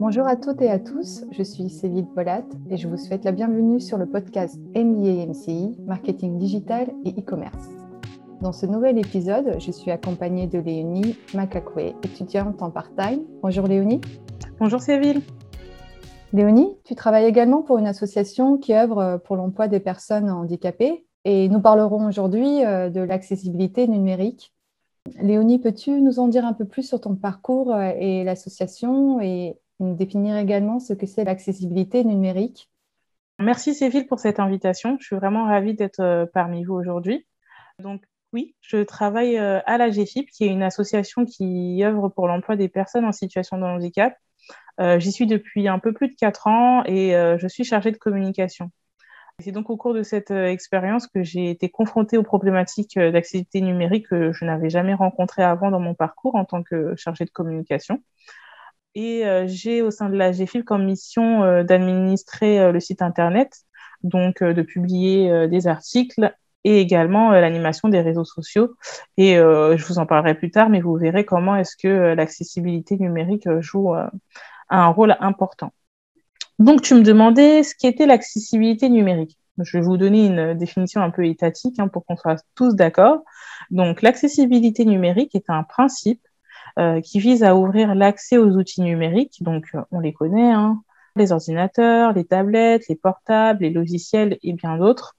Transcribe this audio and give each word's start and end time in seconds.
Bonjour 0.00 0.28
à 0.28 0.36
toutes 0.36 0.62
et 0.62 0.70
à 0.70 0.78
tous, 0.78 1.24
je 1.32 1.42
suis 1.42 1.68
Céline 1.68 2.06
Polat 2.06 2.44
et 2.70 2.76
je 2.76 2.86
vous 2.86 2.96
souhaite 2.96 3.24
la 3.24 3.32
bienvenue 3.32 3.80
sur 3.80 3.98
le 3.98 4.06
podcast 4.06 4.56
MBA 4.76 5.26
MCI, 5.26 5.76
Marketing 5.86 6.38
Digital 6.38 6.92
et 7.04 7.10
E-Commerce. 7.18 7.68
Dans 8.40 8.52
ce 8.52 8.64
nouvel 8.64 8.96
épisode, 8.96 9.56
je 9.58 9.72
suis 9.72 9.90
accompagnée 9.90 10.46
de 10.46 10.60
Léonie 10.60 11.16
Makakwe, 11.34 11.96
étudiante 12.04 12.62
en 12.62 12.70
part-time. 12.70 13.24
Bonjour 13.42 13.66
Léonie. 13.66 14.00
Bonjour 14.60 14.80
Céline. 14.80 15.20
Léonie, 16.32 16.76
tu 16.84 16.94
travailles 16.94 17.26
également 17.26 17.62
pour 17.62 17.78
une 17.78 17.88
association 17.88 18.56
qui 18.56 18.74
œuvre 18.74 19.20
pour 19.24 19.34
l'emploi 19.34 19.66
des 19.66 19.80
personnes 19.80 20.30
handicapées 20.30 21.06
et 21.24 21.48
nous 21.48 21.60
parlerons 21.60 22.06
aujourd'hui 22.06 22.64
euh, 22.64 22.88
de 22.88 23.00
l'accessibilité 23.00 23.88
numérique. 23.88 24.54
Léonie, 25.20 25.58
peux-tu 25.58 26.00
nous 26.00 26.20
en 26.20 26.28
dire 26.28 26.46
un 26.46 26.52
peu 26.52 26.66
plus 26.66 26.84
sur 26.84 27.00
ton 27.00 27.16
parcours 27.16 27.74
euh, 27.74 27.90
et 27.98 28.22
l'association 28.22 29.20
et 29.20 29.58
définir 29.80 30.36
également 30.36 30.80
ce 30.80 30.92
que 30.92 31.06
c'est 31.06 31.24
l'accessibilité 31.24 32.04
numérique 32.04 32.70
Merci 33.40 33.72
Céline 33.72 34.06
pour 34.08 34.18
cette 34.18 34.40
invitation. 34.40 34.96
Je 35.00 35.06
suis 35.06 35.16
vraiment 35.16 35.44
ravie 35.44 35.74
d'être 35.74 36.00
euh, 36.00 36.26
parmi 36.26 36.64
vous 36.64 36.74
aujourd'hui. 36.74 37.24
Donc 37.78 38.02
oui, 38.32 38.56
je 38.60 38.82
travaille 38.82 39.38
à 39.38 39.78
la 39.78 39.90
GFIP, 39.90 40.28
qui 40.30 40.44
est 40.44 40.48
une 40.48 40.64
association 40.64 41.24
qui 41.24 41.82
œuvre 41.84 42.08
pour 42.08 42.26
l'emploi 42.26 42.56
des 42.56 42.68
personnes 42.68 43.04
en 43.04 43.12
situation 43.12 43.56
de 43.56 43.62
handicap. 43.62 44.14
J'y 44.98 45.12
suis 45.12 45.26
depuis 45.26 45.66
un 45.66 45.78
peu 45.78 45.92
plus 45.94 46.08
de 46.08 46.14
quatre 46.14 46.46
ans 46.46 46.82
et 46.84 47.12
je 47.12 47.48
suis 47.48 47.64
chargée 47.64 47.90
de 47.90 47.96
communication. 47.96 48.70
C'est 49.40 49.52
donc 49.52 49.70
au 49.70 49.76
cours 49.76 49.94
de 49.94 50.02
cette 50.02 50.32
euh, 50.32 50.46
expérience 50.46 51.06
que 51.06 51.22
j'ai 51.22 51.50
été 51.50 51.68
confrontée 51.68 52.18
aux 52.18 52.24
problématiques 52.24 52.96
euh, 52.96 53.12
d'accessibilité 53.12 53.60
numérique 53.60 54.08
que 54.08 54.32
je 54.32 54.44
n'avais 54.44 54.68
jamais 54.68 54.94
rencontrées 54.94 55.44
avant 55.44 55.70
dans 55.70 55.78
mon 55.78 55.94
parcours 55.94 56.34
en 56.34 56.44
tant 56.44 56.64
que 56.64 56.96
chargée 56.96 57.24
de 57.24 57.30
communication. 57.30 58.02
Et 58.94 59.26
euh, 59.26 59.44
j'ai 59.46 59.82
au 59.82 59.90
sein 59.90 60.08
de 60.08 60.16
la 60.16 60.32
GFIL 60.32 60.64
comme 60.64 60.84
mission 60.84 61.62
d'administrer 61.62 62.72
le 62.72 62.80
site 62.80 63.02
Internet, 63.02 63.62
donc 64.02 64.42
de 64.42 64.62
publier 64.62 65.48
des 65.48 65.66
articles 65.66 66.34
et 66.64 66.80
également 66.80 67.30
l'animation 67.30 67.88
des 67.88 68.00
réseaux 68.00 68.24
sociaux. 68.24 68.74
Et 69.16 69.34
je 69.36 69.84
vous 69.86 69.98
en 69.98 70.06
parlerai 70.06 70.34
plus 70.34 70.50
tard, 70.50 70.68
mais 70.68 70.80
vous 70.80 70.96
verrez 70.96 71.24
comment 71.24 71.56
est-ce 71.56 71.76
que 71.76 72.14
l'accessibilité 72.14 72.96
numérique 72.98 73.48
joue 73.60 73.94
un 74.70 74.88
rôle 74.88 75.16
important. 75.20 75.72
Donc, 76.58 76.82
tu 76.82 76.94
me 76.94 77.02
demandais 77.02 77.62
ce 77.62 77.74
qu'était 77.74 78.06
l'accessibilité 78.06 78.88
numérique. 78.88 79.38
Je 79.58 79.78
vais 79.78 79.82
vous 79.82 79.96
donner 79.96 80.26
une 80.26 80.54
définition 80.54 81.00
un 81.02 81.10
peu 81.10 81.24
étatique 81.26 81.78
hein, 81.78 81.88
pour 81.88 82.04
qu'on 82.04 82.16
soit 82.16 82.42
tous 82.54 82.74
d'accord. 82.74 83.22
Donc, 83.70 84.02
l'accessibilité 84.02 84.84
numérique 84.84 85.34
est 85.34 85.50
un 85.50 85.62
principe 85.62 86.20
euh, 86.20 86.27
qui 87.02 87.18
vise 87.18 87.42
à 87.44 87.56
ouvrir 87.56 87.94
l'accès 87.94 88.38
aux 88.38 88.56
outils 88.56 88.82
numériques. 88.82 89.42
Donc, 89.42 89.66
euh, 89.74 89.80
on 89.90 90.00
les 90.00 90.12
connaît, 90.12 90.52
hein, 90.52 90.82
les 91.16 91.32
ordinateurs, 91.32 92.12
les 92.12 92.24
tablettes, 92.24 92.88
les 92.88 92.96
portables, 92.96 93.62
les 93.62 93.70
logiciels 93.70 94.38
et 94.42 94.52
bien 94.52 94.76
d'autres, 94.76 95.16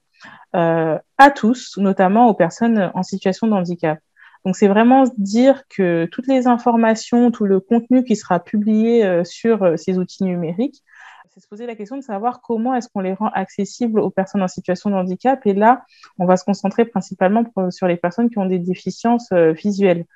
euh, 0.56 0.98
à 1.18 1.30
tous, 1.30 1.76
notamment 1.78 2.28
aux 2.28 2.34
personnes 2.34 2.90
en 2.94 3.02
situation 3.02 3.46
de 3.46 3.52
handicap. 3.52 3.98
Donc, 4.44 4.56
c'est 4.56 4.68
vraiment 4.68 5.04
dire 5.18 5.64
que 5.68 6.06
toutes 6.10 6.26
les 6.26 6.46
informations, 6.46 7.30
tout 7.30 7.44
le 7.44 7.60
contenu 7.60 8.04
qui 8.04 8.16
sera 8.16 8.40
publié 8.40 9.22
sur 9.24 9.78
ces 9.78 9.98
outils 9.98 10.24
numériques 10.24 10.82
c'est 11.30 11.40
se 11.40 11.48
poser 11.48 11.66
la 11.66 11.76
question 11.76 11.96
de 11.96 12.02
savoir 12.02 12.40
comment 12.42 12.74
est-ce 12.74 12.88
qu'on 12.88 13.00
les 13.00 13.12
rend 13.12 13.28
accessibles 13.28 14.00
aux 14.00 14.10
personnes 14.10 14.42
en 14.42 14.48
situation 14.48 14.90
de 14.90 14.96
handicap. 14.96 15.40
Et 15.46 15.54
là, 15.54 15.84
on 16.18 16.26
va 16.26 16.36
se 16.36 16.44
concentrer 16.44 16.84
principalement 16.84 17.44
sur 17.70 17.86
les 17.86 17.96
personnes 17.96 18.30
qui 18.30 18.38
ont 18.38 18.46
des 18.46 18.58
déficiences 18.58 19.30
euh, 19.32 19.52
visuelles. 19.52 20.06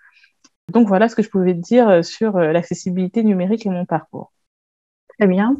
Donc 0.73 0.89
voilà 0.89 1.09
ce 1.09 1.15
que 1.15 1.23
je 1.23 1.31
pouvais 1.31 1.55
dire 1.55 1.89
euh, 1.89 2.03
sur 2.03 2.37
euh, 2.37 2.53
l'accessibilité 2.53 3.23
numérique 3.23 3.67
et 3.67 3.70
mon 3.70 3.84
parcours. 3.84 4.33
Très 5.19 5.29
bien. 5.29 5.57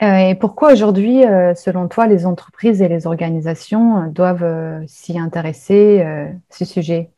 et 0.00 0.34
pourquoi 0.34 0.72
aujourd'hui, 0.72 1.22
selon 1.54 1.86
toi, 1.86 2.08
les 2.08 2.26
entreprises 2.26 2.82
et 2.82 2.88
les 2.88 3.06
organisations 3.06 4.08
doivent 4.08 4.84
s'y 4.88 5.16
intéresser, 5.16 6.04
ce 6.50 6.64
sujet? 6.64 7.10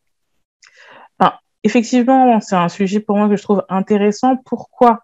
Effectivement, 1.62 2.40
c'est 2.40 2.56
un 2.56 2.68
sujet 2.68 3.00
pour 3.00 3.16
moi 3.16 3.28
que 3.28 3.36
je 3.36 3.42
trouve 3.42 3.64
intéressant. 3.68 4.36
Pourquoi? 4.36 5.00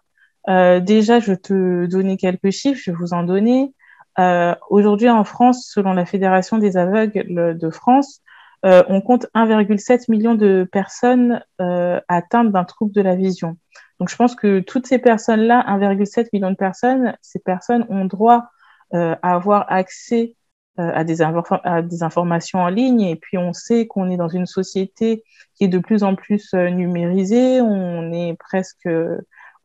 Euh, 0.49 0.79
déjà, 0.79 1.19
je 1.19 1.31
vais 1.31 1.37
te 1.37 1.85
donner 1.85 2.17
quelques 2.17 2.51
chiffres, 2.51 2.81
je 2.83 2.91
vais 2.91 2.97
vous 2.97 3.13
en 3.13 3.23
donner. 3.23 3.73
Euh, 4.19 4.55
Aujourd'hui, 4.69 5.09
en 5.09 5.23
France, 5.23 5.69
selon 5.71 5.93
la 5.93 6.05
Fédération 6.05 6.57
des 6.57 6.77
aveugles 6.77 7.57
de 7.57 7.69
France, 7.69 8.21
euh, 8.65 8.83
on 8.87 9.01
compte 9.01 9.27
1,7 9.35 10.09
million 10.09 10.35
de 10.35 10.67
personnes 10.71 11.43
euh, 11.61 11.99
atteintes 12.07 12.51
d'un 12.51 12.63
trouble 12.63 12.93
de 12.93 13.01
la 13.01 13.15
vision. 13.15 13.57
Donc, 13.99 14.09
je 14.09 14.15
pense 14.15 14.35
que 14.35 14.59
toutes 14.59 14.87
ces 14.87 14.99
personnes-là, 14.99 15.63
1,7 15.67 16.29
million 16.33 16.51
de 16.51 16.55
personnes, 16.55 17.15
ces 17.21 17.39
personnes 17.39 17.85
ont 17.89 18.05
droit 18.05 18.49
euh, 18.93 19.15
à 19.21 19.35
avoir 19.35 19.71
accès 19.71 20.35
euh, 20.79 20.91
à 20.93 21.03
des, 21.03 21.21
à, 21.21 21.81
des 21.81 22.03
informations 22.03 22.59
en 22.59 22.69
ligne. 22.69 23.01
Et 23.01 23.15
puis, 23.15 23.37
on 23.37 23.53
sait 23.53 23.87
qu'on 23.87 24.09
est 24.09 24.17
dans 24.17 24.27
une 24.27 24.45
société 24.45 25.23
qui 25.55 25.65
est 25.65 25.69
de 25.69 25.79
plus 25.79 26.03
en 26.03 26.15
plus 26.15 26.53
numérisée. 26.53 27.61
On 27.61 28.11
est 28.11 28.35
presque 28.39 28.87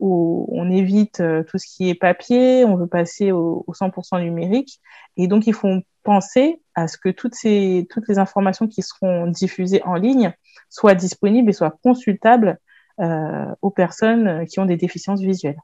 où 0.03 0.49
on 0.51 0.69
évite 0.69 1.21
euh, 1.21 1.43
tout 1.43 1.57
ce 1.57 1.65
qui 1.65 1.89
est 1.89 1.95
papier, 1.95 2.65
on 2.65 2.75
veut 2.75 2.87
passer 2.87 3.31
au, 3.31 3.63
100% 3.69 4.21
numérique. 4.21 4.81
Et 5.15 5.27
donc, 5.27 5.47
il 5.47 5.53
faut 5.53 5.79
penser 6.03 6.61
à 6.75 6.89
ce 6.89 6.97
que 6.97 7.07
toutes, 7.07 7.35
ces, 7.35 7.87
toutes 7.89 8.09
les 8.09 8.19
informations 8.19 8.67
qui 8.67 8.81
seront 8.81 9.27
diffusées 9.27 9.81
en 9.83 9.95
ligne 9.95 10.33
soient 10.69 10.93
disponibles 10.93 11.49
et 11.49 11.53
soient 11.53 11.77
consultables 11.83 12.59
euh, 12.99 13.45
aux 13.61 13.69
personnes 13.69 14.45
qui 14.45 14.59
ont 14.59 14.65
des 14.65 14.75
déficiences 14.75 15.21
visuelles. 15.21 15.61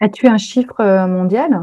As-tu 0.00 0.26
un 0.26 0.38
chiffre 0.38 0.80
euh, 0.80 1.06
mondial? 1.06 1.56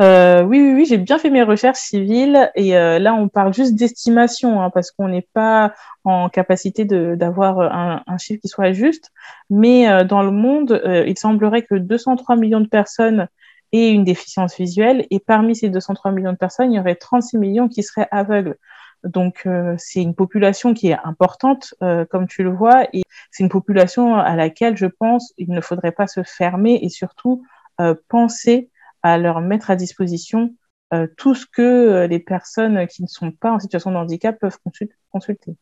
Euh, 0.00 0.42
oui, 0.44 0.60
oui, 0.60 0.74
oui, 0.74 0.86
j'ai 0.86 0.96
bien 0.96 1.18
fait 1.18 1.30
mes 1.30 1.42
recherches 1.42 1.80
civiles 1.80 2.52
et 2.54 2.76
euh, 2.76 3.00
là, 3.00 3.14
on 3.14 3.28
parle 3.28 3.52
juste 3.52 3.74
d'estimation 3.74 4.62
hein, 4.62 4.70
parce 4.70 4.92
qu'on 4.92 5.08
n'est 5.08 5.26
pas 5.32 5.74
en 6.04 6.28
capacité 6.28 6.84
d'avoir 6.84 7.60
un, 7.60 8.04
un, 8.06 8.18
chiffre 8.18 8.40
qui 8.40 8.46
soit 8.46 8.70
juste. 8.70 9.10
Mais 9.50 9.88
euh, 9.88 10.04
dans 10.04 10.22
le 10.22 10.30
monde, 10.30 10.80
il 11.06 11.18
semblerait 11.18 11.62
que 11.62 11.74
203 11.74 12.36
millions 12.36 12.60
de 12.60 12.68
personnes 12.68 13.26
aient 13.72 13.90
une 13.90 14.04
déficience 14.04 14.56
visuelle 14.56 15.04
et 15.10 15.18
parmi 15.18 15.56
ces 15.56 15.68
203 15.68 16.12
millions 16.12 16.32
de 16.32 16.38
personnes, 16.38 16.72
il 16.72 16.76
y 16.76 16.80
aurait 16.80 16.94
36 16.94 17.36
millions 17.38 17.68
qui 17.68 17.82
seraient 17.82 18.08
aveugles. 18.12 18.56
Donc, 19.02 19.46
c'est 19.78 20.02
une 20.02 20.14
population 20.14 20.74
qui 20.74 20.88
est 20.88 20.98
importante, 21.04 21.74
comme 22.10 22.26
tu 22.26 22.42
le 22.42 22.50
vois, 22.50 22.84
et 22.92 23.02
c'est 23.30 23.44
une 23.44 23.48
population 23.48 24.16
à 24.16 24.34
laquelle 24.34 24.76
je 24.76 24.86
pense 24.86 25.32
il 25.38 25.50
ne 25.50 25.60
faudrait 25.60 25.92
pas 25.92 26.08
se 26.08 26.22
fermer 26.24 26.80
et 26.82 26.88
surtout 26.88 27.44
penser 28.08 28.70
à 29.02 29.18
leur 29.18 29.40
mettre 29.40 29.70
à 29.70 29.76
disposition 29.76 30.54
euh, 30.94 31.06
tout 31.18 31.34
ce 31.34 31.44
que 31.44 31.62
euh, 31.62 32.06
les 32.06 32.18
personnes 32.18 32.86
qui 32.86 33.02
ne 33.02 33.08
sont 33.08 33.30
pas 33.30 33.52
en 33.52 33.58
situation 33.58 33.90
de 33.90 33.96
handicap 33.96 34.38
peuvent 34.40 34.56
consulter. 35.12 35.54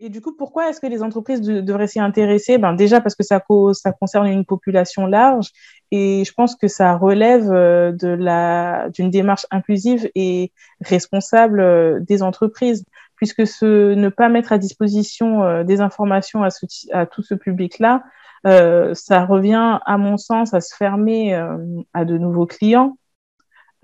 Et 0.00 0.08
du 0.08 0.22
coup, 0.22 0.34
pourquoi 0.36 0.68
est-ce 0.70 0.80
que 0.80 0.86
les 0.86 1.02
entreprises 1.02 1.40
devraient 1.40 1.86
s'y 1.86 2.00
intéresser? 2.00 2.56
Ben 2.56 2.74
Déjà 2.74 3.00
parce 3.00 3.14
que 3.14 3.22
ça, 3.22 3.40
concerne 3.98 4.26
une 4.26 4.44
population 4.44 5.06
large 5.06 5.50
et 5.90 6.22
je 6.24 6.32
pense 6.32 6.54
que 6.54 6.68
ça 6.68 6.96
relève 6.96 7.50
euh, 7.50 7.92
de 7.92 8.90
d'une 8.92 9.10
démarche 9.10 9.46
inclusive 9.50 10.10
et 10.14 10.52
responsable 10.80 12.04
des 12.04 12.22
entreprises, 12.22 12.84
puisque 13.16 13.46
ce 13.46 13.94
ne 13.94 14.08
pas 14.08 14.28
mettre 14.30 14.52
à 14.52 14.58
disposition 14.58 15.62
des 15.64 15.80
informations 15.80 16.42
à 16.42 17.06
tout 17.06 17.22
ce 17.22 17.34
public-là, 17.34 18.02
euh, 18.46 18.94
ça 18.94 19.24
revient, 19.24 19.80
à 19.84 19.98
mon 19.98 20.16
sens, 20.16 20.54
à 20.54 20.60
se 20.60 20.74
fermer 20.74 21.34
euh, 21.34 21.58
à 21.94 22.04
de 22.04 22.16
nouveaux 22.16 22.46
clients. 22.46 22.96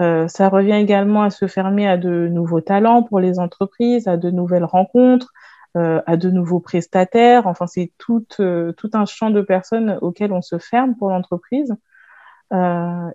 Euh, 0.00 0.28
ça 0.28 0.48
revient 0.48 0.74
également 0.74 1.22
à 1.22 1.30
se 1.30 1.46
fermer 1.48 1.88
à 1.88 1.96
de 1.96 2.28
nouveaux 2.28 2.60
talents 2.60 3.02
pour 3.02 3.20
les 3.20 3.38
entreprises, 3.38 4.08
à 4.08 4.16
de 4.16 4.30
nouvelles 4.30 4.64
rencontres, 4.64 5.32
à 5.74 6.18
de 6.18 6.30
nouveaux 6.30 6.60
prestataires. 6.60 7.46
Enfin, 7.46 7.66
c'est 7.66 7.92
tout, 7.96 8.26
tout 8.28 8.90
un 8.92 9.06
champ 9.06 9.30
de 9.30 9.40
personnes 9.40 9.98
auxquelles 10.02 10.32
on 10.32 10.42
se 10.42 10.58
ferme 10.58 10.96
pour 10.96 11.08
l'entreprise. 11.08 11.74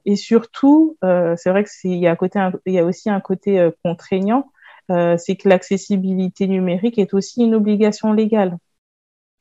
et 0.05 0.15
surtout, 0.15 0.97
c'est 1.01 1.49
vrai 1.51 1.65
qu'il 1.65 1.93
y, 1.93 2.71
y 2.71 2.79
a 2.79 2.83
aussi 2.83 3.09
un 3.11 3.19
côté 3.19 3.69
contraignant, 3.83 4.51
c'est 4.89 5.35
que 5.35 5.47
l'accessibilité 5.49 6.47
numérique 6.47 6.97
est 6.97 7.13
aussi 7.13 7.43
une 7.43 7.53
obligation 7.53 8.11
légale 8.11 8.57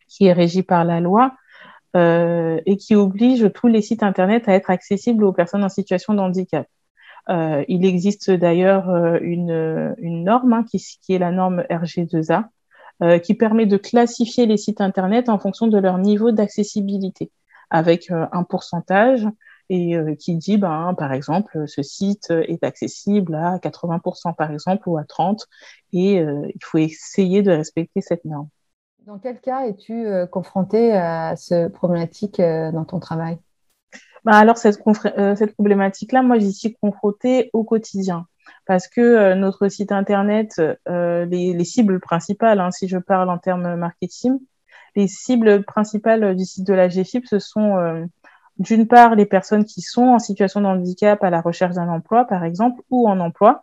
qui 0.08 0.26
est 0.26 0.34
régie 0.34 0.62
par 0.62 0.84
la 0.84 1.00
loi 1.00 1.32
euh, 1.32 1.45
et 1.96 2.76
qui 2.76 2.94
oblige 2.94 3.50
tous 3.54 3.68
les 3.68 3.82
sites 3.82 4.02
Internet 4.02 4.48
à 4.48 4.54
être 4.54 4.70
accessibles 4.70 5.24
aux 5.24 5.32
personnes 5.32 5.64
en 5.64 5.68
situation 5.68 6.14
de 6.14 6.20
handicap. 6.20 6.66
Euh, 7.28 7.64
il 7.68 7.84
existe 7.84 8.30
d'ailleurs 8.30 8.88
euh, 8.88 9.18
une, 9.20 9.96
norme 10.00 10.52
hein, 10.52 10.64
qui, 10.64 10.78
est 11.12 11.18
la 11.18 11.32
norme 11.32 11.62
RG2A 11.70 12.44
euh, 13.02 13.18
qui 13.18 13.34
permet 13.34 13.66
de 13.66 13.76
classifier 13.76 14.46
les 14.46 14.56
sites 14.56 14.80
Internet 14.80 15.28
en 15.28 15.38
fonction 15.38 15.66
de 15.66 15.78
leur 15.78 15.98
niveau 15.98 16.30
d'accessibilité 16.30 17.32
avec 17.70 18.10
euh, 18.12 18.26
un 18.32 18.44
pourcentage 18.44 19.26
et 19.68 19.96
qui 20.20 20.36
dit, 20.36 20.58
ben, 20.58 20.94
par 20.96 21.12
exemple, 21.12 21.66
ce 21.66 21.82
site 21.82 22.30
est 22.30 22.62
accessible 22.62 23.34
à 23.34 23.58
80% 23.58 24.36
par 24.36 24.52
exemple 24.52 24.88
ou 24.88 24.96
à 24.96 25.02
30% 25.02 25.44
et 25.92 26.18
il 26.18 26.60
faut 26.62 26.78
essayer 26.78 27.42
de 27.42 27.50
respecter 27.50 28.00
cette 28.00 28.24
norme. 28.24 28.48
Dans 29.06 29.18
quel 29.18 29.40
cas 29.40 29.66
es-tu 29.66 30.04
confronté 30.32 30.92
à 30.92 31.36
cette 31.36 31.72
problématique 31.72 32.40
dans 32.40 32.84
ton 32.84 32.98
travail? 32.98 33.38
Bah 34.24 34.34
alors 34.34 34.58
cette, 34.58 34.80
cette 35.36 35.54
problématique-là, 35.54 36.22
moi 36.22 36.40
j'y 36.40 36.52
suis 36.52 36.74
confrontée 36.74 37.50
au 37.52 37.62
quotidien. 37.62 38.26
Parce 38.66 38.88
que 38.88 39.34
notre 39.34 39.68
site 39.68 39.92
internet, 39.92 40.60
les, 40.86 41.52
les, 41.52 41.64
cibles 41.64 42.00
principales, 42.00 42.58
hein, 42.58 42.72
si 42.72 42.88
je 42.88 42.98
parle 42.98 43.30
en 43.30 43.38
termes 43.38 43.76
marketing, 43.76 44.40
les 44.96 45.06
cibles 45.06 45.62
principales 45.62 46.34
du 46.34 46.44
site 46.44 46.66
de 46.66 46.74
la 46.74 46.88
GFIP, 46.88 47.28
ce 47.28 47.38
sont 47.38 48.08
d'une 48.58 48.88
part 48.88 49.14
les 49.14 49.26
personnes 49.26 49.64
qui 49.64 49.82
sont 49.82 50.06
en 50.06 50.18
situation 50.18 50.60
de 50.60 50.66
handicap 50.66 51.22
à 51.22 51.30
la 51.30 51.40
recherche 51.40 51.74
d'un 51.74 51.88
emploi, 51.88 52.24
par 52.24 52.42
exemple, 52.42 52.82
ou 52.90 53.08
en 53.08 53.20
emploi, 53.20 53.62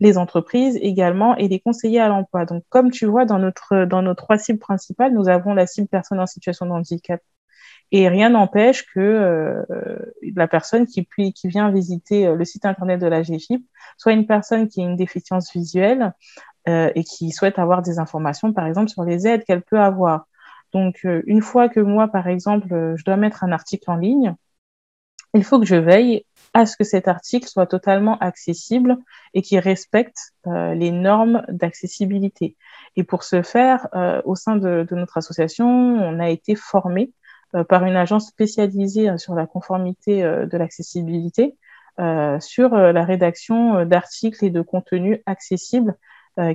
les 0.00 0.18
entreprises 0.18 0.78
également 0.82 1.36
et 1.36 1.48
les 1.48 1.60
conseillers 1.60 2.00
à 2.00 2.08
l'emploi. 2.08 2.44
Donc, 2.44 2.64
comme 2.68 2.90
tu 2.90 3.06
vois, 3.06 3.24
dans, 3.24 3.38
notre, 3.38 3.84
dans 3.84 4.02
nos 4.02 4.14
trois 4.14 4.38
cibles 4.38 4.58
principales, 4.58 5.12
nous 5.14 5.28
avons 5.28 5.54
la 5.54 5.66
cible 5.66 5.88
personne 5.88 6.20
en 6.20 6.26
situation 6.26 6.66
de 6.66 6.72
handicap. 6.72 7.20
Et 7.92 8.08
rien 8.08 8.30
n'empêche 8.30 8.84
que 8.86 9.00
euh, 9.00 9.64
la 10.34 10.48
personne 10.48 10.86
qui, 10.86 11.02
puis, 11.04 11.32
qui 11.32 11.48
vient 11.48 11.70
visiter 11.70 12.26
euh, 12.26 12.34
le 12.34 12.44
site 12.44 12.64
internet 12.66 13.00
de 13.00 13.06
la 13.06 13.22
GFIP 13.22 13.64
soit 13.96 14.12
une 14.12 14.26
personne 14.26 14.68
qui 14.68 14.80
a 14.80 14.84
une 14.84 14.96
déficience 14.96 15.52
visuelle 15.52 16.12
euh, 16.68 16.90
et 16.96 17.04
qui 17.04 17.30
souhaite 17.30 17.58
avoir 17.58 17.82
des 17.82 17.98
informations, 18.00 18.52
par 18.52 18.66
exemple, 18.66 18.88
sur 18.88 19.04
les 19.04 19.26
aides 19.26 19.44
qu'elle 19.44 19.62
peut 19.62 19.78
avoir. 19.78 20.26
Donc, 20.72 21.06
une 21.26 21.40
fois 21.42 21.68
que 21.68 21.80
moi, 21.80 22.08
par 22.08 22.26
exemple, 22.26 22.94
je 22.96 23.04
dois 23.04 23.16
mettre 23.16 23.44
un 23.44 23.52
article 23.52 23.88
en 23.90 23.96
ligne, 23.96 24.34
il 25.32 25.44
faut 25.44 25.60
que 25.60 25.64
je 25.66 25.76
veille 25.76 26.24
à 26.56 26.64
ce 26.64 26.74
que 26.74 26.84
cet 26.84 27.06
article 27.06 27.46
soit 27.46 27.66
totalement 27.66 28.16
accessible 28.20 28.96
et 29.34 29.42
qu'il 29.42 29.58
respecte 29.58 30.32
euh, 30.46 30.72
les 30.72 30.90
normes 30.90 31.42
d'accessibilité. 31.48 32.56
Et 32.96 33.04
pour 33.04 33.24
ce 33.24 33.42
faire, 33.42 33.88
euh, 33.94 34.22
au 34.24 34.36
sein 34.36 34.56
de, 34.56 34.86
notre 34.92 35.18
association, 35.18 35.66
on 35.68 36.18
a 36.18 36.30
été 36.30 36.54
formé 36.56 37.12
euh, 37.54 37.62
par 37.62 37.84
une 37.84 37.94
agence 37.94 38.28
spécialisée 38.28 39.18
sur 39.18 39.34
la 39.34 39.46
conformité 39.46 40.22
de 40.22 40.56
l'accessibilité, 40.56 41.56
sur 42.40 42.70
la 42.76 43.04
rédaction 43.04 43.84
d'articles 43.86 44.44
et 44.44 44.50
de 44.50 44.60
contenus 44.60 45.18
accessibles 45.24 45.94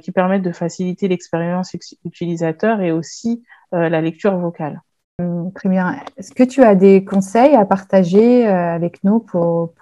qui 0.03 0.11
permettent 0.11 0.43
de 0.43 0.51
faciliter 0.51 1.07
l'expérience 1.07 1.73
utilisateur 2.05 2.81
et 2.81 2.91
aussi 2.91 3.43
la 3.71 4.01
lecture 4.01 4.37
vocale. 4.37 4.81
Hum, 5.21 5.51
très 5.53 5.69
bien. 5.69 5.99
Est-ce 6.17 6.33
que 6.33 6.43
tu 6.43 6.63
as 6.63 6.75
des 6.75 7.05
conseils 7.05 7.55
à 7.55 7.65
partager 7.65 8.47
euh, 8.47 8.73
avec 8.73 9.03
nous 9.03 9.19
pour, 9.19 9.73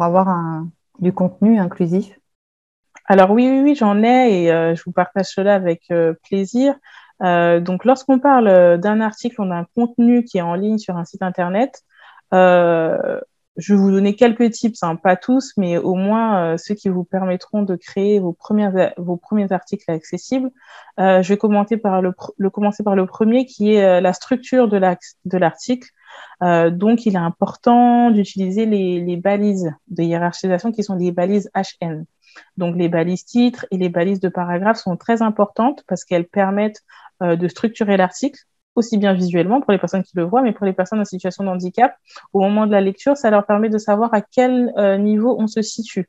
avoir 0.00 0.28
un, 0.28 0.68
du 0.98 1.12
contenu 1.12 1.58
inclusif? 1.58 2.18
Alors 3.06 3.30
oui, 3.30 3.48
oui, 3.48 3.60
oui, 3.62 3.74
j'en 3.74 4.02
ai 4.02 4.44
et 4.44 4.52
euh, 4.52 4.74
je 4.74 4.82
vous 4.84 4.92
partage 4.92 5.26
cela 5.26 5.54
avec 5.54 5.82
euh, 5.90 6.14
plaisir. 6.24 6.74
donc 7.20 7.84
lorsqu'on 7.84 8.18
parle 8.18 8.78
d'un 8.78 9.00
article 9.00 9.40
ou 9.42 9.44
d'un 9.46 9.66
contenu 9.76 10.24
qui 10.24 10.38
est 10.38 10.42
en 10.42 10.54
ligne 10.54 10.78
sur 10.78 10.96
un 10.96 11.04
site 11.04 11.22
internet, 11.22 11.82
je 13.60 13.74
vais 13.74 13.80
vous 13.80 13.90
donner 13.90 14.16
quelques 14.16 14.50
tips, 14.50 14.82
hein, 14.82 14.96
pas 14.96 15.16
tous, 15.16 15.52
mais 15.56 15.76
au 15.76 15.94
moins 15.94 16.54
euh, 16.54 16.56
ceux 16.56 16.74
qui 16.74 16.88
vous 16.88 17.04
permettront 17.04 17.62
de 17.62 17.76
créer 17.76 18.18
vos, 18.18 18.32
premiers 18.32 19.52
articles 19.52 19.90
accessibles. 19.90 20.50
Euh, 20.98 21.22
je 21.22 21.28
vais 21.28 21.36
commencer 21.36 21.76
par 21.76 22.00
le, 22.00 22.12
commencer 22.50 22.82
par 22.82 22.96
le 22.96 23.06
premier 23.06 23.46
qui 23.46 23.74
est 23.74 23.84
euh, 23.84 24.00
la 24.00 24.12
structure 24.12 24.68
de 24.68 24.78
l'article. 25.36 25.88
Donc, 26.40 27.06
il 27.06 27.14
est 27.14 27.18
important 27.18 28.10
d'utiliser 28.10 28.66
les, 28.66 29.00
les, 29.00 29.16
balises 29.16 29.70
de 29.88 30.02
hiérarchisation 30.02 30.72
qui 30.72 30.82
sont 30.82 30.96
les 30.96 31.12
balises 31.12 31.50
HN. 31.54 32.04
Donc, 32.56 32.76
les 32.76 32.88
balises 32.88 33.24
titres 33.24 33.66
et 33.70 33.76
les 33.76 33.90
balises 33.90 34.20
de 34.20 34.28
paragraphes 34.28 34.78
sont 34.78 34.96
très 34.96 35.22
importantes 35.22 35.84
parce 35.86 36.04
qu'elles 36.04 36.26
permettent 36.26 36.82
de 37.20 37.48
structurer 37.48 37.96
l'article 37.96 38.40
aussi 38.74 38.98
bien 38.98 39.12
visuellement 39.14 39.60
pour 39.60 39.72
les 39.72 39.78
personnes 39.78 40.02
qui 40.02 40.16
le 40.16 40.24
voient, 40.24 40.42
mais 40.42 40.52
pour 40.52 40.66
les 40.66 40.72
personnes 40.72 41.00
en 41.00 41.04
situation 41.04 41.44
de 41.44 41.48
handicap, 41.48 41.94
au 42.32 42.40
moment 42.40 42.66
de 42.66 42.72
la 42.72 42.80
lecture, 42.80 43.16
ça 43.16 43.30
leur 43.30 43.46
permet 43.46 43.68
de 43.68 43.78
savoir 43.78 44.14
à 44.14 44.20
quel 44.20 44.72
euh, 44.76 44.96
niveau 44.96 45.36
on 45.38 45.46
se 45.46 45.62
situe. 45.62 46.08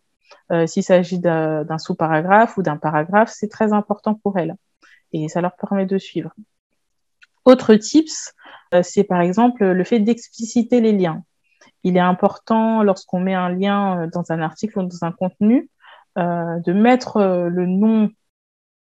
Euh, 0.51 0.67
S'il 0.67 0.83
s'agit 0.83 1.19
d'un 1.19 1.77
sous-paragraphe 1.77 2.57
ou 2.57 2.61
d'un 2.61 2.77
paragraphe, 2.77 3.31
c'est 3.33 3.49
très 3.49 3.73
important 3.73 4.15
pour 4.15 4.37
elles 4.37 4.55
et 5.13 5.27
ça 5.27 5.41
leur 5.41 5.55
permet 5.55 5.85
de 5.85 5.97
suivre. 5.97 6.31
Autre 7.43 7.75
tips, 7.75 8.33
euh, 8.73 8.81
c'est 8.83 9.03
par 9.03 9.21
exemple 9.21 9.65
le 9.65 9.83
fait 9.83 9.99
d'expliciter 9.99 10.79
les 10.79 10.93
liens. 10.93 11.23
Il 11.83 11.97
est 11.97 12.01
important 12.01 12.83
lorsqu'on 12.83 13.19
met 13.19 13.33
un 13.33 13.49
lien 13.49 14.07
dans 14.13 14.31
un 14.31 14.39
article 14.39 14.79
ou 14.79 14.83
dans 14.83 15.03
un 15.03 15.11
contenu 15.11 15.69
de 16.15 16.73
mettre 16.73 17.19
le 17.21 17.65
nom, 17.65 18.11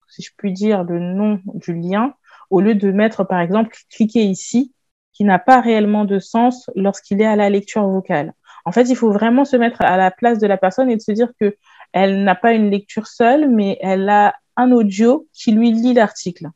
si 0.07 0.23
je 0.23 0.31
puis 0.35 0.51
dire, 0.51 0.83
le 0.83 0.99
nom 0.99 1.39
du 1.53 1.75
lien 1.75 2.15
au 2.49 2.61
lieu 2.61 2.75
de 2.75 2.91
mettre, 2.91 3.23
par 3.23 3.39
exemple, 3.39 3.75
cliquer 3.89 4.23
ici, 4.23 4.73
qui 5.13 5.23
n'a 5.23 5.39
pas 5.39 5.61
réellement 5.61 6.05
de 6.05 6.19
sens 6.19 6.69
lorsqu'il 6.75 7.21
est 7.21 7.25
à 7.25 7.35
la 7.35 7.49
lecture 7.49 7.87
vocale. 7.87 8.33
En 8.65 8.71
fait, 8.71 8.83
il 8.83 8.95
faut 8.95 9.11
vraiment 9.11 9.45
se 9.45 9.55
mettre 9.55 9.81
à 9.81 9.97
la 9.97 10.11
place 10.11 10.39
de 10.39 10.45
la 10.47 10.57
personne 10.57 10.91
et 10.91 10.95
de 10.95 11.01
se 11.01 11.11
dire 11.11 11.29
que 11.39 11.55
elle 11.93 12.23
n'a 12.23 12.35
pas 12.35 12.53
une 12.53 12.69
lecture 12.69 13.07
seule, 13.07 13.49
mais 13.49 13.77
elle 13.81 14.07
a 14.09 14.35
un 14.57 14.71
audio 14.71 15.27
qui 15.33 15.51
lui 15.51 15.71
lit 15.71 15.93
l'article. 15.93 16.49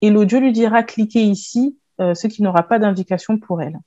Et 0.00 0.10
l'audio 0.10 0.38
lui 0.38 0.52
dira 0.52 0.82
cliquer 0.82 1.22
ici, 1.22 1.78
euh, 2.00 2.14
ce 2.14 2.26
qui 2.26 2.42
n'aura 2.42 2.62
pas 2.64 2.78
d'indication 2.78 3.38
pour 3.38 3.62
elle. 3.62 3.78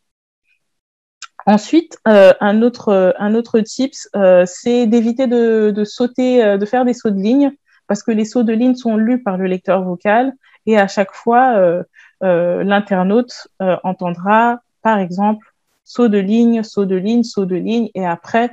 Ensuite, 1.45 1.97
euh, 2.07 2.33
un 2.39 2.61
autre 2.61 3.15
un 3.17 3.33
autre 3.33 3.59
tips, 3.61 4.09
euh, 4.15 4.43
c'est 4.45 4.87
d'éviter 4.87 5.27
de, 5.27 5.71
de, 5.71 5.83
sauter, 5.85 6.57
de 6.57 6.65
faire 6.65 6.83
des 6.83 6.93
sauts 6.93 7.09
de 7.09 7.21
ligne, 7.21 7.51
parce 7.87 8.03
que 8.03 8.11
les 8.11 8.25
sauts 8.25 8.43
de 8.43 8.53
ligne 8.53 8.75
sont 8.75 8.97
lus 8.97 9.23
par 9.23 9.37
le 9.37 9.45
lecteur 9.45 9.83
vocal 9.83 10.33
et 10.65 10.77
à 10.77 10.87
chaque 10.87 11.13
fois, 11.13 11.57
euh, 11.57 11.83
euh, 12.23 12.63
l'internaute 12.63 13.47
euh, 13.61 13.77
entendra, 13.83 14.59
par 14.81 14.99
exemple, 14.99 15.45
saut 15.83 16.07
de 16.07 16.17
ligne, 16.17 16.63
saut 16.63 16.85
de 16.85 16.95
ligne, 16.95 17.23
saut 17.23 17.45
de 17.45 17.55
ligne, 17.55 17.89
et 17.95 18.05
après, 18.05 18.51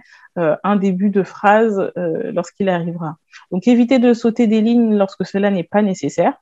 un 0.63 0.77
début 0.77 1.11
de 1.11 1.25
phrase 1.25 1.91
lorsqu'il 1.97 2.69
arrivera. 2.69 3.17
Donc, 3.51 3.67
évitez 3.67 3.99
de 3.99 4.15
sauter 4.15 4.47
des 4.47 4.61
lignes 4.61 4.97
lorsque 4.97 5.27
cela 5.27 5.51
n'est 5.51 5.65
pas 5.65 5.83
nécessaire. 5.83 6.33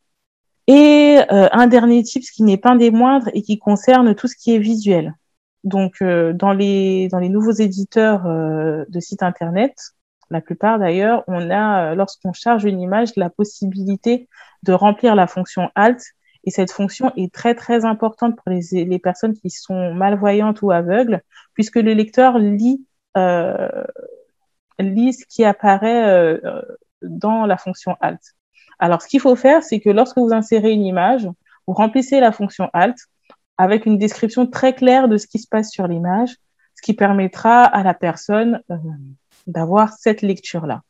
Et 0.67 1.19
un 1.31 1.67
dernier 1.67 2.03
tip, 2.03 2.23
ce 2.23 2.31
qui 2.31 2.43
n'est 2.43 2.59
pas 2.59 2.77
des 2.77 2.91
moindres 2.91 3.31
et 3.33 3.41
qui 3.41 3.59
concerne 3.59 4.15
tout 4.15 4.29
ce 4.29 4.37
qui 4.37 4.55
est 4.55 4.59
visuel. 4.59 5.15
Donc, 5.65 6.03
dans, 6.03 6.53
les, 6.53 7.09
dans 7.09 7.21
les 7.21 7.31
nouveaux 7.31 7.53
éditeurs 7.53 8.25
de 8.25 9.01
sites 9.01 9.23
Internet, 9.23 9.73
la 10.31 10.41
plupart 10.41 10.79
d'ailleurs, 10.79 11.25
on 11.29 11.51
a, 11.51 11.95
lorsqu'on 11.95 12.33
charge 12.33 12.65
une 12.65 12.81
image, 12.81 13.11
la 13.17 13.31
possibilité 13.31 14.29
de 14.63 14.73
remplir 14.73 15.15
la 15.15 15.27
fonction 15.27 15.71
Alt. 15.75 16.03
Et 16.45 16.51
cette 16.51 16.71
fonction 16.71 17.13
est 17.17 17.33
très, 17.33 17.55
très 17.55 17.85
importante 17.85 18.37
pour 18.37 18.53
les, 18.53 18.99
personnes 18.99 19.35
qui 19.35 19.51
sont 19.51 19.95
malvoyantes 19.95 20.63
ou 20.63 20.71
aveugles, 20.71 21.23
puisque 21.55 21.77
le 21.77 21.93
lecteur 21.93 22.39
lit, 22.39 22.87
euh, 23.17 23.69
ce 24.79 25.27
qui 25.29 25.45
apparaît 25.45 26.09
euh, 26.09 26.63
dans 27.03 27.47
la 27.47 27.57
fonction 27.57 27.97
Alt. 28.01 28.21
Alors, 28.79 29.03
ce 29.03 29.09
qu'il 29.09 29.21
faut 29.21 29.37
faire, 29.37 29.63
c'est 29.63 29.81
que 29.81 29.91
lorsque 29.91 30.19
vous 30.19 30.33
insérez 30.33 30.73
une 30.73 30.85
image, 30.85 31.29
vous 31.67 31.75
remplissez 31.75 32.21
la 32.21 32.31
fonction 32.31 32.71
Alt 32.73 32.97
avec 33.59 33.87
une 33.87 33.99
description 33.99 34.47
très 34.47 34.75
claire 34.75 35.09
de 35.09 35.17
ce 35.17 35.27
qui 35.27 35.39
se 35.39 35.49
passe 35.49 35.71
sur 35.71 35.87
l'image, 35.89 36.37
ce 36.75 36.83
qui 36.83 36.95
permettra 36.95 37.65
à 37.65 37.83
la 37.83 37.95
personne 37.95 38.63
euh, 38.71 38.77
d'avoir 39.47 39.93
cette 39.93 40.23
lecture-là. 40.23 40.83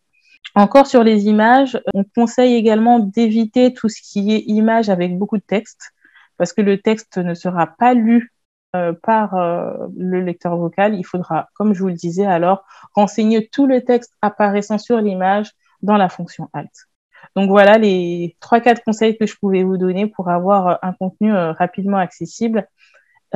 Encore 0.55 0.87
sur 0.87 1.03
les 1.03 1.27
images, 1.27 1.79
on 1.93 2.05
conseille 2.05 2.55
également 2.55 2.99
d'éviter 2.99 3.75
tout 3.75 3.89
ce 3.89 4.01
qui 4.01 4.33
est 4.33 4.45
image 4.47 4.89
avec 4.89 5.19
beaucoup 5.19 5.37
de 5.37 5.43
texte, 5.43 5.93
parce 6.39 6.53
que 6.53 6.63
le 6.63 6.79
texte 6.81 7.19
ne 7.19 7.35
sera 7.35 7.67
pas 7.67 7.95
lu 7.95 8.33
euh, 8.75 8.93
par 9.03 9.35
euh, 9.35 9.87
le 9.97 10.21
lecteur 10.21 10.57
vocal. 10.57 10.95
Il 10.95 11.05
faudra, 11.05 11.49
comme 11.55 11.75
je 11.75 11.81
vous 11.81 11.89
le 11.89 11.95
disais, 11.95 12.27
alors 12.27 12.65
renseigner 12.95 13.49
tout 13.49 13.67
le 13.67 13.83
texte 13.85 14.15
apparaissant 14.23 14.79
sur 14.79 15.01
l'image 15.01 15.53
dans 15.83 15.97
la 15.97 16.09
fonction 16.09 16.49
Alt. 16.53 16.71
Donc 17.37 17.51
voilà 17.51 17.79
les 17.79 18.37
trois 18.41 18.61
quatre 18.61 18.83
conseils 18.85 19.17
que 19.17 19.27
je 19.27 19.37
pouvais 19.37 19.63
vous 19.63 19.77
donner 19.77 20.07
pour 20.07 20.29
avoir 20.31 20.79
un 20.83 20.93
contenu 20.93 21.35
euh, 21.35 21.53
rapidement 21.53 21.99
accessible. 21.99 22.67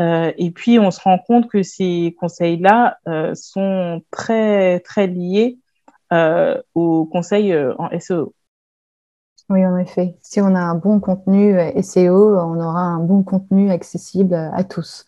Et 0.01 0.51
puis 0.55 0.79
on 0.79 0.91
se 0.91 1.01
rend 1.01 1.19
compte 1.19 1.49
que 1.49 1.63
ces 1.63 2.17
conseils-là 2.19 2.99
sont 3.35 4.03
très 4.11 4.81
très 4.81 5.07
liés 5.07 5.59
euh, 6.13 6.61
au 6.75 7.07
conseil 7.07 7.53
euh, 7.53 7.73
en 7.79 7.89
SEO. 8.01 8.35
Oui, 9.49 9.65
en 9.65 9.77
effet. 9.77 10.17
Si 10.23 10.41
on 10.41 10.57
a 10.57 10.61
un 10.61 10.75
bon 10.75 10.99
contenu 10.99 11.57
euh, 11.57 11.83
SEO, 11.83 12.37
on 12.37 12.59
aura 12.59 12.81
un 12.81 12.99
bon 12.99 13.23
contenu 13.23 13.71
accessible 13.71 14.35
à 14.35 14.65
tous. 14.65 15.07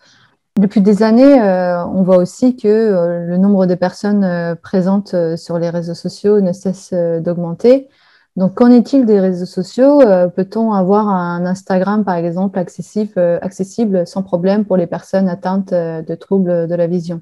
Depuis 0.61 0.80
des 0.80 1.02
années, 1.02 1.40
on 1.40 2.02
voit 2.02 2.18
aussi 2.18 2.56
que 2.56 3.25
le 3.26 3.37
nombre 3.38 3.64
de 3.64 3.75
personnes 3.75 4.54
présentes 4.62 5.16
sur 5.37 5.58
les 5.58 5.70
réseaux 5.70 5.94
sociaux 5.94 6.42
ne 6.42 6.52
cesse 6.52 6.92
d'augmenter. 6.92 7.88
Donc, 8.36 8.54
qu'en 8.54 8.70
est-il 8.70 9.04
des 9.04 9.20
réseaux 9.20 9.46
sociaux? 9.46 10.00
Peut-on 10.34 10.72
avoir 10.72 11.08
un 11.08 11.44
Instagram, 11.44 12.04
par 12.04 12.16
exemple, 12.16 12.58
accessible, 12.58 13.18
accessible 13.42 14.06
sans 14.06 14.22
problème 14.22 14.64
pour 14.64 14.76
les 14.76 14.86
personnes 14.86 15.28
atteintes 15.28 15.72
de 15.72 16.14
troubles 16.14 16.66
de 16.66 16.74
la 16.74 16.86
vision? 16.86 17.20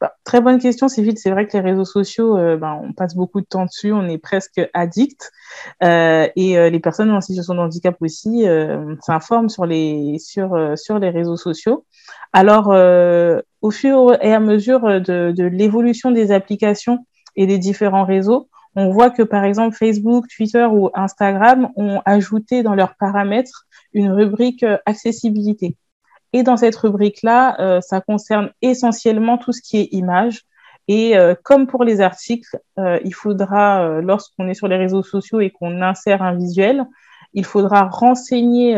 Bah, 0.00 0.14
très 0.24 0.40
bonne 0.40 0.58
question, 0.58 0.88
Sylvie. 0.88 1.16
C'est 1.16 1.30
vrai 1.30 1.46
que 1.46 1.56
les 1.56 1.62
réseaux 1.62 1.84
sociaux, 1.84 2.36
euh, 2.36 2.56
ben, 2.56 2.80
on 2.82 2.92
passe 2.92 3.14
beaucoup 3.14 3.40
de 3.40 3.46
temps 3.46 3.66
dessus, 3.66 3.92
on 3.92 4.08
est 4.08 4.18
presque 4.18 4.60
addict. 4.74 5.30
Euh, 5.82 6.28
et 6.36 6.58
euh, 6.58 6.70
les 6.70 6.80
personnes 6.80 7.10
en 7.10 7.20
situation 7.20 7.54
de 7.54 7.60
handicap 7.60 7.96
aussi 8.00 8.44
s'informent 9.00 9.48
sur 9.48 9.66
les, 9.66 10.18
réseaux 11.10 11.36
sociaux. 11.36 11.84
Alors, 12.32 12.68
au 13.60 13.70
fur 13.70 14.16
et 14.20 14.32
à 14.32 14.40
mesure 14.40 15.00
de 15.00 15.44
l'évolution 15.44 16.10
des 16.10 16.32
applications 16.32 17.06
et 17.36 17.46
des 17.46 17.58
différents 17.58 18.04
réseaux, 18.04 18.48
on 18.74 18.90
voit 18.90 19.10
que 19.10 19.22
par 19.22 19.44
exemple 19.44 19.76
Facebook, 19.76 20.26
Twitter 20.34 20.66
ou 20.70 20.90
Instagram 20.94 21.70
ont 21.76 22.00
ajouté 22.04 22.62
dans 22.62 22.74
leurs 22.74 22.96
paramètres 22.96 23.66
une 23.92 24.10
rubrique 24.10 24.64
accessibilité. 24.86 25.76
Et 26.32 26.42
dans 26.42 26.56
cette 26.56 26.76
rubrique-là, 26.76 27.60
euh, 27.60 27.80
ça 27.80 28.00
concerne 28.00 28.50
essentiellement 28.62 29.38
tout 29.38 29.52
ce 29.52 29.60
qui 29.60 29.78
est 29.78 29.88
image. 29.92 30.42
Et 30.88 31.16
euh, 31.16 31.34
comme 31.42 31.66
pour 31.66 31.84
les 31.84 32.00
articles, 32.00 32.58
euh, 32.78 32.98
il 33.04 33.14
faudra, 33.14 34.00
lorsqu'on 34.00 34.48
est 34.48 34.54
sur 34.54 34.68
les 34.68 34.76
réseaux 34.76 35.02
sociaux 35.02 35.40
et 35.40 35.50
qu'on 35.50 35.82
insère 35.82 36.22
un 36.22 36.34
visuel, 36.34 36.86
il 37.34 37.44
faudra 37.44 37.88
renseigner 37.88 38.74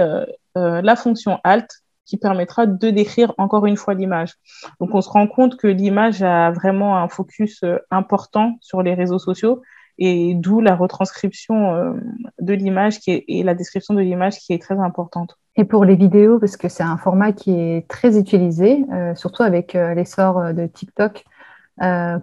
la 0.55 0.95
fonction 0.95 1.41
Alt 1.43 1.69
qui 2.05 2.19
permettra 2.19 2.67
de 2.67 2.91
décrire 2.91 3.33
encore 3.39 3.67
une 3.67 3.77
fois 3.77 3.95
l'image. 3.95 4.35
Donc 4.79 4.95
on 4.95 5.01
se 5.01 5.09
rend 5.09 5.27
compte 5.27 5.57
que 5.57 5.67
l'image 5.67 6.23
a 6.23 6.53
vraiment 6.53 6.99
un 6.99 7.09
focus 7.09 7.65
important 7.91 8.57
sur 8.61 8.83
les 8.83 8.95
réseaux 8.95 9.19
sociaux 9.19 9.63
et 9.99 10.35
d'où 10.35 10.61
la 10.61 10.75
retranscription 10.75 11.95
de 12.41 12.53
l'image 12.55 12.99
et 13.07 13.43
la 13.43 13.55
description 13.55 13.95
de 13.95 14.01
l'image 14.01 14.39
qui 14.39 14.53
est 14.53 14.63
très 14.63 14.79
importante. 14.79 15.39
Et 15.57 15.65
pour 15.65 15.85
les 15.85 15.95
vidéos, 15.95 16.41
parce 16.41 16.57
que 16.57 16.69
c'est 16.69 16.83
un 16.83 16.97
format 16.97 17.33
qui 17.33 17.53
est 17.53 17.89
très 17.89 18.19
utilisé, 18.19 18.85
euh, 18.93 19.15
surtout 19.15 19.45
avec 19.45 19.77
euh, 19.77 19.95
l'essor 19.95 20.39
euh, 20.39 20.53
de 20.53 20.67
TikTok, 20.67 21.25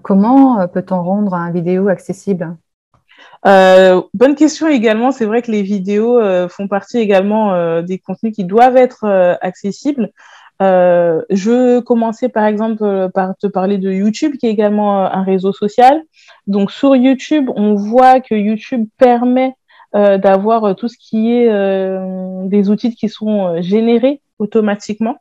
comment 0.01 0.65
peut-on 0.69 1.03
rendre 1.03 1.33
un 1.33 1.51
vidéo 1.51 1.89
accessible? 1.89 2.55
Bonne 3.43 4.35
question 4.37 4.69
également. 4.69 5.11
C'est 5.11 5.25
vrai 5.25 5.41
que 5.41 5.51
les 5.51 5.61
vidéos 5.61 6.21
font 6.47 6.69
partie 6.69 6.99
également 6.99 7.81
des 7.81 7.99
contenus 7.99 8.33
qui 8.33 8.45
doivent 8.45 8.77
être 8.77 9.05
accessibles. 9.41 10.13
Je 10.61 11.79
commençais 11.79 12.29
par 12.29 12.45
exemple 12.45 13.09
par 13.13 13.35
te 13.37 13.47
parler 13.47 13.77
de 13.77 13.91
YouTube, 13.91 14.37
qui 14.37 14.47
est 14.47 14.51
également 14.51 15.05
un 15.05 15.23
réseau 15.23 15.53
social. 15.53 16.01
Donc 16.47 16.71
sur 16.71 16.95
YouTube, 16.95 17.49
on 17.55 17.75
voit 17.75 18.21
que 18.21 18.35
YouTube 18.35 18.87
permet 18.97 19.55
euh, 19.93 20.17
d'avoir 20.17 20.63
euh, 20.63 20.73
tout 20.73 20.87
ce 20.87 20.97
qui 20.97 21.33
est 21.33 21.49
euh, 21.49 22.47
des 22.47 22.69
outils 22.69 22.95
qui 22.95 23.09
sont 23.09 23.61
générés 23.61 24.21
automatiquement. 24.39 25.17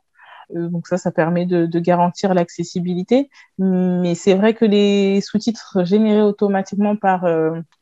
donc 0.49 0.87
ça, 0.87 0.95
ça 0.97 1.11
permet 1.11 1.45
de, 1.45 1.65
de 1.65 1.79
garantir 1.79 2.33
l'accessibilité. 2.33 3.29
Mais 3.57 4.15
c'est 4.15 4.33
vrai 4.33 4.53
que 4.53 4.65
les 4.65 5.19
sous-titres 5.21 5.83
générés 5.83 6.21
automatiquement 6.21 6.95
par 6.95 7.25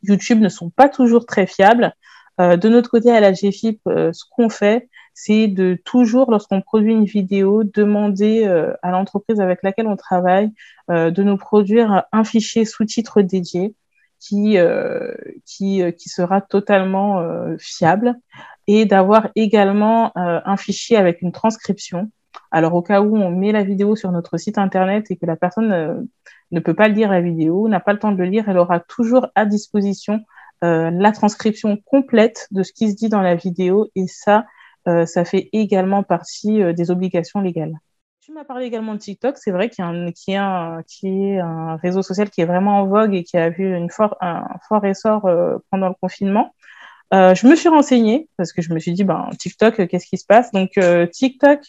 YouTube 0.03 0.39
ne 0.39 0.49
sont 0.49 0.69
pas 0.69 0.89
toujours 0.89 1.25
très 1.25 1.47
fiables. 1.47 1.93
de 2.39 2.69
notre 2.69 2.89
côté, 2.89 3.11
à 3.11 3.19
la 3.19 3.33
GFIP, 3.33 3.81
ce 3.85 4.23
qu'on 4.31 4.49
fait, 4.49 4.89
c'est 5.13 5.47
de 5.47 5.77
toujours, 5.85 6.31
lorsqu'on 6.31 6.61
produit 6.61 6.93
une 6.93 7.05
vidéo, 7.05 7.63
demander 7.63 8.45
à 8.81 8.91
l'entreprise 8.91 9.39
avec 9.39 9.63
laquelle 9.63 9.87
on 9.87 9.97
travaille 9.97 10.51
de 10.87 11.23
nous 11.23 11.37
produire 11.37 12.03
un 12.11 12.23
fichier 12.23 12.65
sous-titres 12.65 13.21
dédié 13.21 13.73
qui, 14.19 14.57
euh, 14.57 15.13
qui, 15.45 15.81
euh, 15.81 15.91
qui 15.91 16.09
sera 16.09 16.41
totalement 16.41 17.19
euh, 17.19 17.55
fiable 17.57 18.15
et 18.67 18.85
d'avoir 18.85 19.29
également 19.35 20.11
un 20.15 20.55
fichier 20.55 20.95
avec 20.95 21.23
une 21.23 21.31
transcription. 21.31 22.11
Alors 22.51 22.75
au 22.75 22.83
cas 22.83 23.01
où 23.01 23.17
on 23.17 23.31
met 23.31 23.51
la 23.51 23.63
vidéo 23.63 23.95
sur 23.95 24.11
notre 24.11 24.37
site 24.37 24.59
internet 24.59 25.09
et 25.09 25.17
que 25.17 25.25
la 25.25 25.35
personne 25.35 26.07
ne 26.51 26.59
peut 26.59 26.75
pas 26.75 26.87
lire 26.87 27.09
la 27.09 27.19
vidéo, 27.19 27.67
n'a 27.67 27.79
pas 27.79 27.93
le 27.93 27.99
temps 27.99 28.11
de 28.11 28.17
le 28.17 28.25
lire, 28.25 28.47
elle 28.47 28.59
aura 28.59 28.79
toujours 28.79 29.25
à 29.33 29.45
disposition 29.45 30.23
la 30.61 31.11
transcription 31.13 31.77
complète 31.83 32.47
de 32.51 32.61
ce 32.61 32.71
qui 32.71 32.91
se 32.91 32.95
dit 32.95 33.09
dans 33.09 33.23
la 33.23 33.33
vidéo 33.33 33.87
et 33.95 34.05
ça, 34.05 34.45
ça 34.85 35.25
fait 35.25 35.49
également 35.53 36.03
partie 36.03 36.73
des 36.73 36.91
obligations 36.91 37.41
légales. 37.41 37.79
Tu 38.29 38.35
m'as 38.35 38.43
parlé 38.43 38.67
également 38.67 38.93
de 38.93 38.99
TikTok. 38.99 39.39
C'est 39.39 39.49
vrai 39.49 39.69
qu'il 39.71 39.83
y, 39.83 39.87
a 39.87 39.89
un, 39.89 40.11
qui 40.83 41.09
est 41.09 41.39
un 41.39 41.77
réseau 41.77 42.03
social 42.03 42.29
qui 42.29 42.41
est 42.41 42.45
vraiment 42.45 42.81
en 42.81 42.85
vogue 42.85 43.15
et 43.15 43.23
qui 43.23 43.37
a 43.37 43.49
vu 43.49 43.75
une 43.75 43.89
un 44.21 44.45
fort 44.67 44.85
essor 44.85 45.25
euh, 45.25 45.57
pendant 45.71 45.87
le 45.87 45.95
confinement. 45.99 46.53
Euh, 47.11 47.33
je 47.33 47.47
me 47.47 47.55
suis 47.55 47.69
renseignée 47.69 48.29
parce 48.37 48.53
que 48.53 48.61
je 48.61 48.71
me 48.71 48.77
suis 48.77 48.93
dit, 48.93 49.03
ben, 49.03 49.31
TikTok, 49.39 49.87
qu'est-ce 49.87 50.05
qui 50.05 50.19
se 50.19 50.27
passe? 50.27 50.51
Donc, 50.51 50.77
euh, 50.77 51.07
TikTok, 51.07 51.61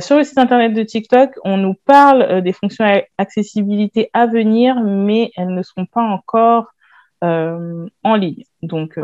sur 0.00 0.16
le 0.16 0.24
site 0.24 0.38
internet 0.38 0.72
de 0.72 0.82
TikTok, 0.82 1.32
on 1.44 1.58
nous 1.58 1.74
parle 1.84 2.40
des 2.40 2.54
fonctions 2.54 2.86
accessibilité 3.18 4.08
à 4.14 4.26
venir, 4.26 4.80
mais 4.82 5.30
elles 5.36 5.52
ne 5.54 5.62
sont 5.62 5.84
pas 5.84 6.00
encore 6.00 6.72
en 7.20 8.14
ligne. 8.14 8.44
Donc, 8.62 8.98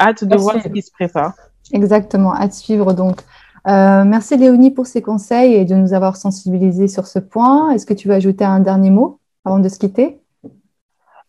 hâte 0.00 0.24
de 0.24 0.36
voir 0.36 0.60
ce 0.60 0.66
qui 0.66 0.82
se 0.82 0.90
prépare. 0.90 1.34
Exactement, 1.72 2.34
hâte 2.34 2.50
de 2.50 2.54
suivre 2.54 2.92
donc 2.92 3.22
euh, 3.68 4.02
merci 4.04 4.36
Léonie 4.36 4.72
pour 4.72 4.86
ces 4.86 5.02
conseils 5.02 5.54
et 5.54 5.64
de 5.64 5.74
nous 5.74 5.94
avoir 5.94 6.16
sensibilisés 6.16 6.88
sur 6.88 7.06
ce 7.06 7.18
point. 7.18 7.70
Est-ce 7.70 7.86
que 7.86 7.94
tu 7.94 8.08
veux 8.08 8.14
ajouter 8.14 8.44
un 8.44 8.60
dernier 8.60 8.90
mot 8.90 9.20
avant 9.44 9.60
de 9.60 9.68
se 9.68 9.78
quitter? 9.78 10.18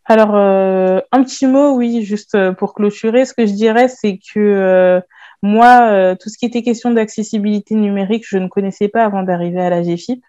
Alors, 0.05 0.35
euh, 0.35 0.99
un 1.11 1.23
petit 1.23 1.47
mot, 1.47 1.75
oui, 1.75 2.03
juste 2.03 2.35
euh, 2.35 2.51
pour 2.51 2.73
clôturer. 2.73 3.25
Ce 3.25 3.33
que 3.33 3.45
je 3.45 3.53
dirais, 3.53 3.87
c'est 3.87 4.19
que 4.33 5.01
moi, 5.41 6.15
tout 6.15 6.29
ce 6.29 6.37
qui 6.37 6.45
était 6.45 6.61
question 6.61 6.91
d'accessibilité 6.91 7.75
numérique, 7.75 8.23
je 8.25 8.37
ne 8.37 8.47
connaissais 8.47 8.87
pas 8.87 9.03
avant 9.03 9.23
d'arriver 9.23 9.59
à 9.59 9.69
la 9.69 9.81
GFIP. 9.81 10.23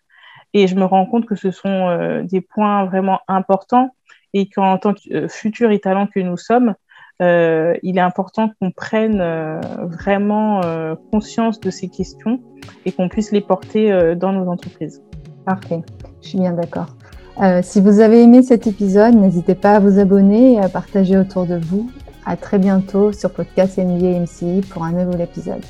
Et 0.54 0.66
je 0.66 0.74
me 0.74 0.84
rends 0.84 1.06
compte 1.06 1.26
que 1.26 1.36
ce 1.36 1.52
sont 1.52 2.22
des 2.24 2.40
points 2.40 2.84
vraiment 2.84 3.20
importants 3.28 3.90
et 4.32 4.48
qu'en 4.48 4.76
tant 4.78 4.94
que 4.94 5.28
futur 5.28 5.70
talent 5.80 6.08
que 6.08 6.18
nous 6.18 6.36
sommes, 6.36 6.74
euh, 7.22 7.74
il 7.82 7.98
est 7.98 8.02
important 8.02 8.50
qu'on 8.60 8.70
prenne 8.70 9.20
euh, 9.20 9.60
vraiment 9.84 10.62
euh, 10.64 10.94
conscience 11.12 11.60
de 11.60 11.70
ces 11.70 11.88
questions 11.88 12.40
et 12.84 12.92
qu'on 12.92 13.08
puisse 13.08 13.30
les 13.30 13.40
porter 13.40 14.14
dans 14.16 14.32
nos 14.32 14.50
entreprises. 14.50 15.02
Parfait, 15.44 15.82
je 16.22 16.28
suis 16.28 16.38
bien 16.38 16.52
d'accord. 16.52 16.96
si 17.62 17.80
vous 17.80 18.00
avez 18.00 18.22
aimé 18.22 18.42
cet 18.42 18.66
épisode, 18.66 19.14
n'hésitez 19.14 19.54
pas 19.54 19.74
à 19.74 19.80
vous 19.80 19.98
abonner 19.98 20.54
et 20.54 20.60
à 20.60 20.68
partager 20.68 21.16
autour 21.16 21.46
de 21.46 21.56
vous. 21.56 21.90
À 22.26 22.36
très 22.36 22.58
bientôt 22.58 23.12
sur 23.12 23.30
Podcast 23.30 23.76
MBA 23.76 24.20
MCI 24.20 24.62
pour 24.62 24.82
un 24.84 24.92
nouvel 24.92 25.20
épisode. 25.20 25.62